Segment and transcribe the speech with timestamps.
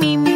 [0.00, 0.35] me, me,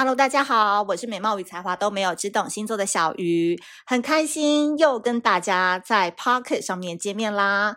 [0.00, 7.76] Hello，大家好，我是美貌与才华都没有，只懂星座的小鱼，很开心又跟大家在 Pocket 上面见面啦。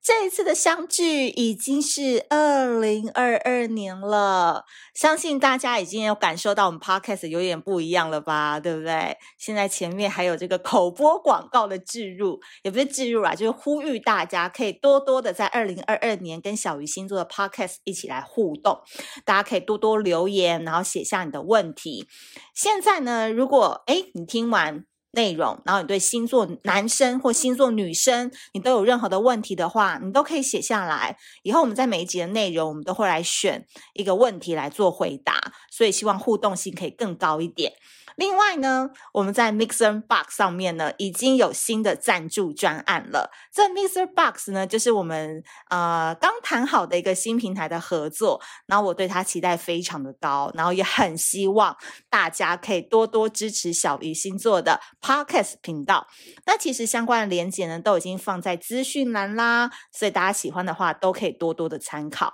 [0.00, 9.18] 这一次的相聚已经是二零二二年了，相信大家已经有感受到我们 Podcast 有点不一样了吧，对不对？
[9.38, 18.80] 现在前面还有这个口播广告的置入，也不是置入啊，就是呼吁大家可以多多的在二零二二年跟小鱼星座的 Podcast 一起来互动，
[19.26, 22.06] 大家可以多多留言，然后写下你的问题。
[22.54, 24.84] 现在呢，如果诶你听完。
[25.18, 31.16] 内容，然后你对星座男生或星座女生，你都有任何的问题的话，你都可以写下来。
[31.42, 35.34] 以后我们在每一集的内容，我们都会来选一个问题来做回答，
[35.72, 37.72] 所以希望互动性可以更高一点。
[38.18, 43.30] 另外呢，我们在 Mixer Box 上面呢，已经有新的赞助专案了。
[43.52, 51.76] 这 Mixer Box 呢，就是我们呃刚谈好的一个新平台的合作，然后我对它期待非常的高，然后也很希望
[52.10, 56.08] 大家可以多多支持小鱼星座的 Podcast 频道。
[56.44, 62.32] 那其实相关的连接呢，都已经放在资讯栏啦，所以大家喜欢的话，都可以多多的参考。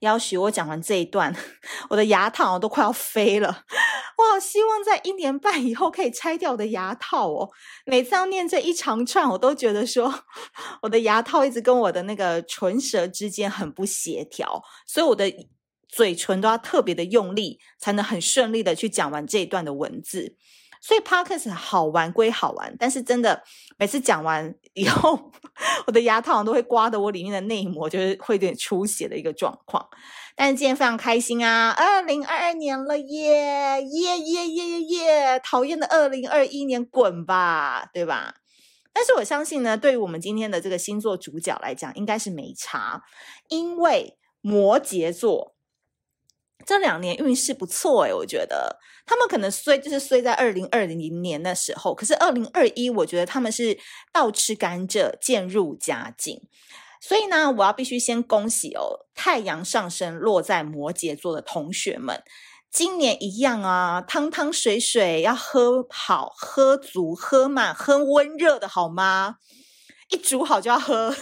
[0.00, 1.34] 要许我讲完这一段，
[1.90, 3.64] 我的牙套都快要飞了。
[4.18, 7.48] 我好希望在一年半以后可以拆掉我的牙套哦。
[7.86, 10.12] 每次要念这一长串，我都觉得说
[10.82, 15.32] 我的牙套一直跟我的那个唇舌之间很不协调，所以我的
[15.88, 20.36] 嘴唇都要特别的用力，才能很顺利的去讲完这一段的文字。
[20.80, 23.42] 所以 Podcast 好玩归好玩，但是真的
[23.76, 25.30] 每次讲完以后，
[25.86, 29.86] 我的牙套都会刮得我里面的内膜就是会有点出血的一个状况。
[30.36, 35.40] 但是今天非常开心啊，二零二二年了耶耶耶耶耶耶！
[35.42, 38.34] 讨厌的二零二一年滚吧，对吧？
[38.92, 43.02] 但是我相信呢，对于我们今天的这个星座主角来讲，应该是没差，
[43.48, 45.56] 因为摩羯座。
[46.68, 53.78] 这两年运势不错诶，我觉得他们可能衰就是衰在二零二零年的时候，可是二零二一我觉得他们是
[54.12, 56.42] 倒吃甘蔗，渐入佳境。
[57.00, 62.22] 所以呢，我要必须先恭喜哦，太阳上升落在摩羯座的同学们，
[62.70, 69.36] 今年一样啊，汤汤水水要喝好、喝足、喝满、喝温热的好吗？
[70.10, 71.16] 一煮好就要喝。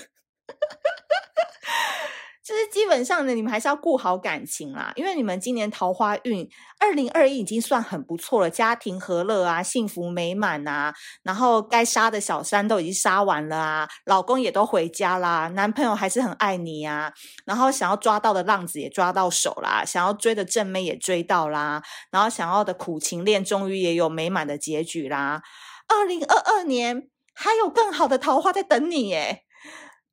[2.71, 17.12] 基本上呢，你们还是要顾好感情啦，因为你们今年桃花运二零二一已经算很不错了，家庭和乐啊，幸福美满啊，然后该杀的小三都已经杀完了啊，老公也都回家啦，男朋友还是很爱你啊，
[17.44, 25.43] 然后想要抓到的浪子也抓到手啦，想要追的正妹也追到啦，然后想要的苦情恋终于也有美满的结局啦，
[25.88, 29.43] 二零二二年还有更好的桃花在等你耶。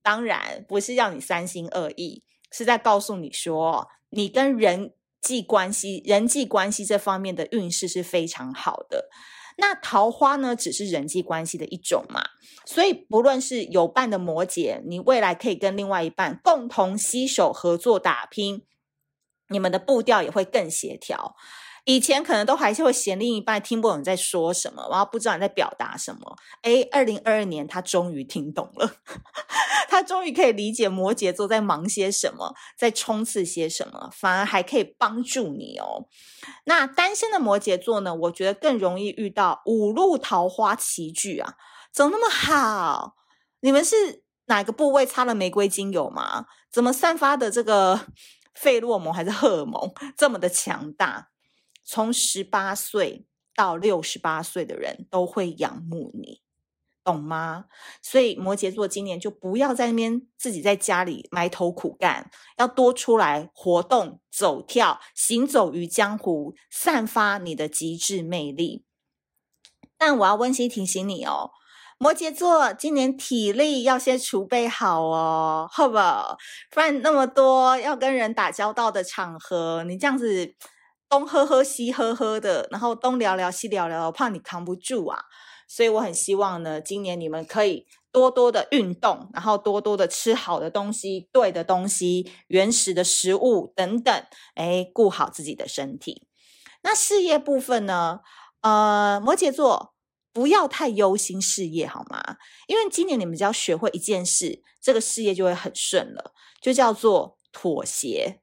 [0.06, 9.10] 当然不是要你三心二意，是在告诉你说，你跟人际关系、人际关系这方面的运势是非常好的。
[9.58, 12.24] 那桃花呢，只是人际关系的一种嘛，
[12.66, 18.64] 所以不论是有伴的摩羯，你未来可以跟另外一半共同携手合作打拼，
[19.50, 21.36] 你们的步调也会更协调。
[21.86, 26.38] 以前可能都还是会嫌另一半听不懂你在说什么，然后不知道你在表达什么。
[26.62, 28.90] 诶，二零二二年他终于听懂了，
[29.90, 36.08] 他终于可以理解摩羯座在忙些什么，在冲刺些什么，反而还可以帮助你哦。
[36.66, 38.16] 那单身的摩羯座呢？
[38.16, 41.56] 我觉得更容易遇到五路桃花齐聚啊，
[41.92, 43.16] 怎么那么好？
[43.60, 46.46] 你们是哪个部位擦了玫瑰精油吗？
[46.72, 48.08] 怎么散发的这个
[48.56, 51.30] 费洛蒙还是荷尔蒙这么的强大？
[51.84, 53.26] 从十八岁
[53.56, 56.42] 到六十八岁的人都会仰慕你，
[57.04, 57.66] 懂吗？
[58.02, 68.86] 所以摩羯座今年就不要在那边自己在家里埋头苦干，要多出来活动、走跳、行走于江湖，散发你的极致魅力。
[69.98, 71.52] 但我要温馨提醒你哦，
[72.00, 76.38] 摩羯座今年体力要先储备好哦，好不好？
[76.72, 80.56] 不然那么多要跟人打交道的场合，你这样子。
[81.14, 85.26] 东喝喝西喝喝的，然后东聊聊西聊聊，我怕你扛不住啊。
[85.68, 94.26] 所以我很希望呢，今年你们可以多多的运动，然后多多的吃好的东西、对的东西、原始的食物等等，
[94.56, 96.28] 哎，顾好自己的身体。
[96.82, 98.22] 那事业部分呢？
[98.62, 99.94] 呃，摩羯座
[100.34, 102.38] 不要太忧心事业好吗？
[102.66, 108.42] 因为今年你们只要学会一件事，这个事业就会很顺了，就叫做妥协。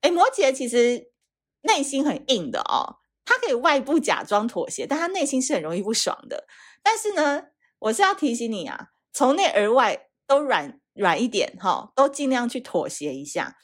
[0.00, 1.10] 哎，摩羯其实
[1.62, 2.96] 内心很硬的哦。
[3.24, 6.46] 他可以外部假装妥协，但他内心是很容易不爽的。
[6.82, 7.44] 但是呢，
[7.78, 13.56] 我是要提醒你啊，从内而外都软软一点哈，都尽量去妥协一下。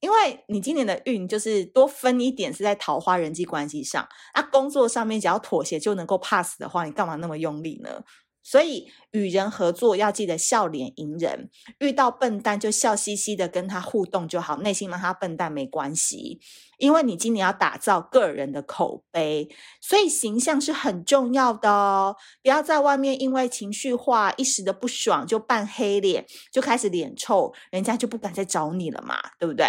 [0.00, 8.02] 因为你今年的运就是多分一点是在桃花人际关系上，那工作上面只要妥协就能够 pass 的话，你干嘛那么用力呢？
[8.42, 16.40] 所以与人合作要记得笑脸迎人，遇到笨蛋就笑嘻嘻的跟他互动就好，内心骂他笨蛋没关系，
[16.78, 19.48] 因为你今年要打造个人的口碑，
[19.80, 22.16] 所以形象是很重要的哦。
[22.42, 29.66] 不要在外面因为情绪化一时的不爽就扮黑脸，就开始脸臭，人家就不敢再找你了嘛，对不对？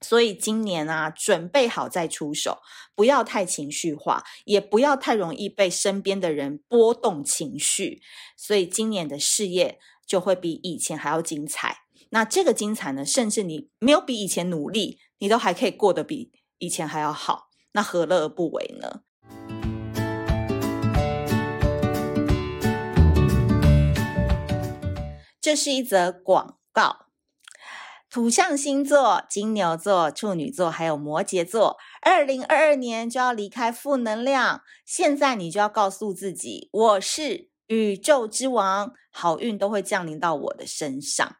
[0.00, 2.60] 所以今年啊，准备好再出手，
[2.94, 8.00] 不要太情绪化，也不要太容易被身边的人波动情绪。
[8.36, 11.78] 所以今年的事业就会比以前还要精彩。
[12.10, 17.48] 那这个精彩呢，甚至你没有比以前努力，你都还可以过得比以前还要好。
[17.72, 19.02] 那何乐而不为呢？
[25.40, 27.07] 这是一则广告。
[28.10, 31.76] 土象星座：金牛座、处女座，还有摩羯座。
[32.00, 41.36] 二零二二年就要离开负能量，现在你就要告诉自己：我是宇宙之王，好运都会降临到我的身上。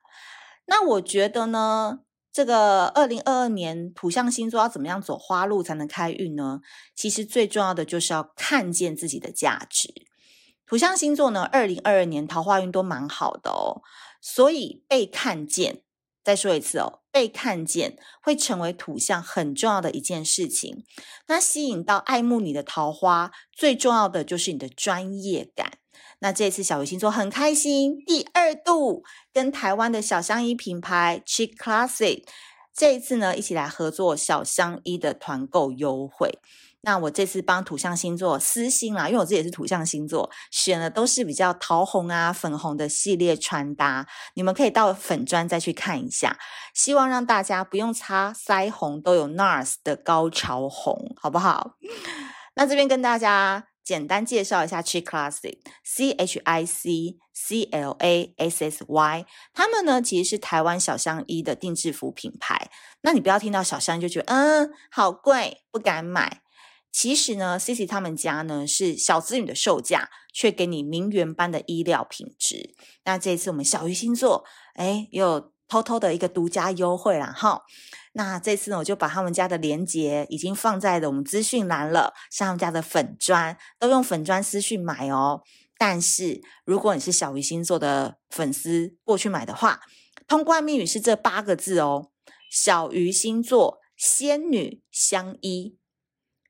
[0.66, 2.00] 那我觉得呢，
[2.30, 6.60] 这个二零二二年土象星座要怎么样走花路才能开运呢？
[6.94, 9.88] 其实最重要的就是要看见自己的价值。
[10.66, 13.80] 土象星座呢，二零二二年桃花运都蛮好的哦，
[14.20, 15.80] 所以被看见。
[16.28, 20.84] 再说一次哦，被看见会成为土象很重要的一件事情。
[21.26, 25.78] 那吸引到爱慕你的桃花，最重要的就是你的专业感。
[26.18, 32.22] 那这次小鱼星座很开心，第二度跟台湾的小香衣品牌 Chic Classic
[32.74, 36.38] 这一次呢，一起来合作小香衣的团购优惠。
[36.82, 46.38] 那我这次帮土象星座私心啦，因为我自己也是土象星座，选的都是比较桃红啊、粉红的系列穿搭，你们可以到粉专再去看一下。
[46.72, 51.72] 希望让大家不用擦腮红，都有 NARS 的高潮红，好不好？
[52.54, 62.70] 那这边跟大家简单介绍一下 Chic Classic，C H I C C L A S S Y，他们呢其实是台湾小香衣的定制服品牌。
[63.02, 66.42] 那你不要听到小香衣就觉得嗯好贵，不敢买。
[66.90, 72.74] 其实呢，Cici 他们家呢是小资女的售价，却给你名媛般的衣料品质。
[73.04, 74.44] 那这一次我们小鱼星座，
[74.74, 77.62] 哎，又偷偷的一个独家优惠啦哈。
[78.14, 85.42] 那这次呢，我就把他们家的链接已经放在了我们资讯栏了，是他们家的粉专，都用粉专私讯买哦。
[85.76, 89.82] 但是如果你是小鱼星座的粉丝过去买的话，
[90.26, 92.10] 通关密语是这八个字哦：
[92.50, 95.76] 小鱼星座仙女相依。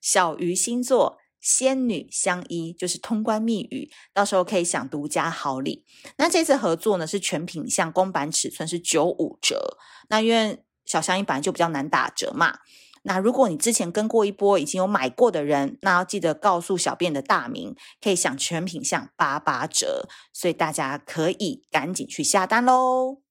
[0.01, 5.85] 小鱼星座仙女相依，就是通关密语，到时候可以享独家好礼。
[6.17, 9.79] 那这次合作呢，是全品项公版尺寸是九五折。
[10.09, 12.59] 那因为小香衣本来就比较难打折嘛。
[13.03, 20.09] 那如果你之前跟过一波已经有买过的人，那要记得告诉小编的大名，可以享全品项八八折。
[20.33, 23.28] 所以大家可以赶紧去下单喽。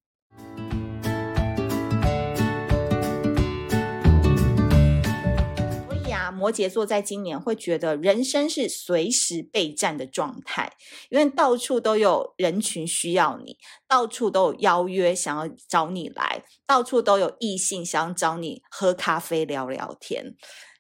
[6.38, 10.72] 摩羯座在今年会觉得人生是随时备战的状态，
[11.10, 20.36] 因为到处都有人群需要你，到处都有邀约想要找你来，到处都有异性想要找你喝咖啡聊聊天。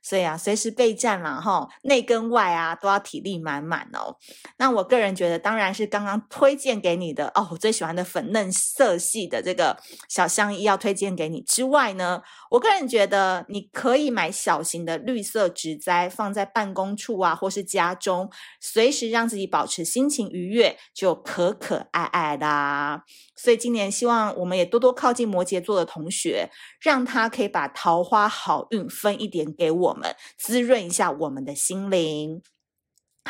[0.07, 4.15] 所以啊，随时备战啦，哈，内跟外啊都要体力满满哦。
[4.57, 12.21] 那我个人觉得，当然是刚刚推荐给你的哦，我最喜欢的粉嫩色系的这个小香衣要推荐给你之外呢，
[12.51, 23.03] 我个人觉得你可以买小型的绿色植栽放在办公处啊，或是家中，随时让自己保持心情愉悦，就可可爱爱啦。
[23.37, 26.49] 所以今年希望我们也多多靠近摩羯座的同学，
[26.81, 32.41] 让他可以把桃花好运分一点给我们，滋润一下我们的心灵。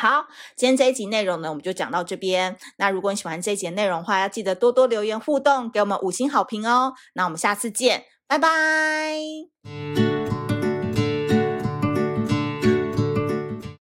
[0.00, 2.56] 好，今天这一集内容呢，我们就讲到这边。
[2.76, 6.94] 那如果你喜欢这一节内容的话，要记得多多留言互动，给我们五星好评哦。
[7.14, 9.18] 那我们下次见，拜拜。